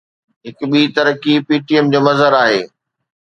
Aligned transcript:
هڪ 0.45 0.59
ٻي 0.71 0.81
ترقي 0.95 1.33
PTM 1.47 1.85
جو 1.93 1.99
مظهر 2.07 2.33
آهي. 2.43 2.61